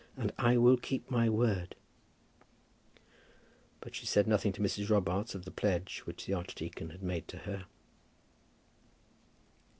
And 0.17 0.33
I 0.39 0.57
will 0.57 0.77
keep 0.77 1.11
my 1.11 1.29
word." 1.29 1.75
But 3.81 3.93
she 3.93 4.07
said 4.07 4.25
nothing 4.27 4.51
to 4.53 4.61
Mrs. 4.61 4.89
Robarts 4.89 5.35
of 5.35 5.45
the 5.45 5.51
pledge 5.51 5.99
which 6.05 6.25
the 6.25 6.33
archdeacon 6.33 6.89
had 6.89 7.03
made 7.03 7.27
to 7.27 7.37
her. 7.37 7.65